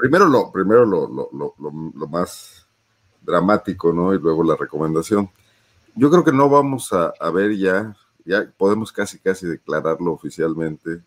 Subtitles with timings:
[0.00, 2.66] primero lo, primero lo, lo, lo, más
[3.20, 4.14] dramático, ¿no?
[4.14, 5.28] Y luego la recomendación.
[5.94, 11.02] Yo creo que no vamos a, a ver ya, ya podemos casi casi declararlo oficialmente,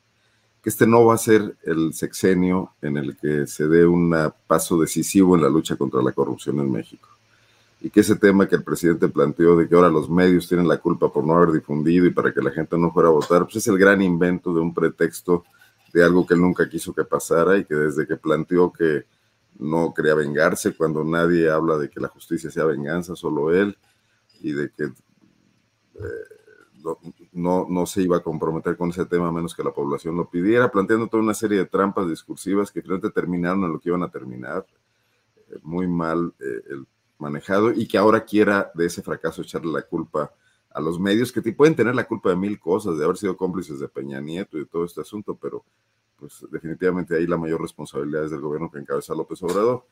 [0.61, 4.79] que este no va a ser el sexenio en el que se dé un paso
[4.79, 7.09] decisivo en la lucha contra la corrupción en México.
[7.81, 10.77] Y que ese tema que el presidente planteó de que ahora los medios tienen la
[10.77, 13.55] culpa por no haber difundido y para que la gente no fuera a votar, pues
[13.57, 15.43] es el gran invento de un pretexto
[15.93, 19.05] de algo que él nunca quiso que pasara y que desde que planteó que
[19.59, 23.77] no quería vengarse, cuando nadie habla de que la justicia sea venganza, solo él,
[24.41, 26.33] y de que eh,
[27.31, 30.29] no, no, se iba a comprometer con ese tema a menos que la población lo
[30.29, 34.03] pidiera, planteando toda una serie de trampas discursivas que finalmente terminaron en lo que iban
[34.03, 34.65] a terminar,
[35.49, 36.83] eh, muy mal eh,
[37.19, 40.31] manejado, y que ahora quiera de ese fracaso echarle la culpa a
[40.81, 43.79] los medios, que te- pueden tener la culpa de mil cosas, de haber sido cómplices
[43.79, 45.63] de Peña Nieto y de todo este asunto, pero
[46.17, 49.85] pues definitivamente ahí la mayor responsabilidad es del gobierno que encabeza López Obrador.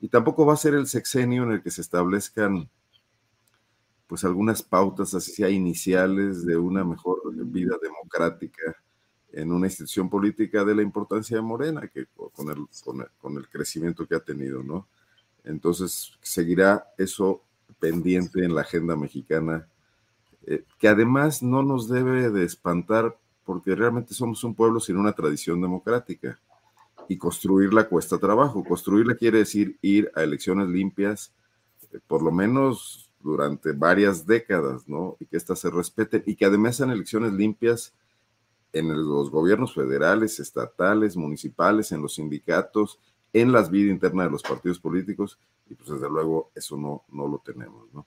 [0.00, 2.68] Y tampoco va a ser el sexenio en el que se establezcan
[4.06, 8.74] pues algunas pautas, sea iniciales, de una mejor vida democrática
[9.32, 13.36] en una institución política de la importancia de Morena, que con el, con el, con
[13.36, 14.88] el crecimiento que ha tenido, ¿no?
[15.44, 17.42] Entonces seguirá eso
[17.78, 19.68] pendiente en la agenda mexicana,
[20.50, 25.12] eh, que además no nos debe de espantar porque realmente somos un pueblo sin una
[25.12, 26.40] tradición democrática
[27.06, 28.64] y construirla cuesta trabajo.
[28.64, 31.32] Construirla quiere decir ir a elecciones limpias,
[31.92, 35.18] eh, por lo menos durante varias décadas, ¿no?
[35.20, 37.92] Y que éstas se respeten y que además sean elecciones limpias
[38.72, 42.98] en los gobiernos federales, estatales, municipales, en los sindicatos,
[43.34, 45.38] en las vidas internas de los partidos políticos,
[45.68, 48.06] y pues desde luego eso no, no lo tenemos, ¿no?